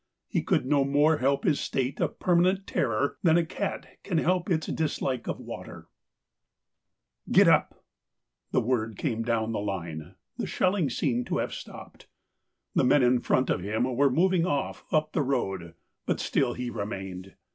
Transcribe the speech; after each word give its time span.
He 0.27 0.41
could 0.41 0.65
no 0.65 0.83
more 0.83 1.17
help 1.17 1.43
his 1.43 1.59
state 1.59 1.99
of 2.01 2.17
permanent 2.17 2.65
terror, 2.65 3.19
than 3.21 3.37
a 3.37 3.45
cat 3.45 3.85
can 4.03 4.17
help 4.17 4.49
its 4.49 4.65
dislike 4.65 5.27
of 5.27 5.39
water. 5.39 5.89
THE 7.27 7.43
COWARD 7.43 7.47
127" 8.47 8.55
Get 8.55 8.57
up." 8.57 8.65
The 8.65 8.67
word 8.67 8.97
came 8.97 9.21
down 9.21 9.51
the 9.51 9.59
line, 9.59 10.15
the 10.37 10.47
shelling 10.47 10.89
seemed 10.89 11.27
to 11.27 11.37
have 11.37 11.53
stopped. 11.53 12.07
The 12.73 12.83
men 12.83 13.03
in 13.03 13.19
front 13.21 13.51
of 13.51 13.61
him 13.61 13.83
were 13.95 14.09
moving 14.09 14.43
off 14.43 14.83
up 14.91 15.11
the 15.13 15.21
road, 15.21 15.75
but 16.07 16.19
still 16.19 16.55
he 16.55 16.71
remained. 16.71 17.35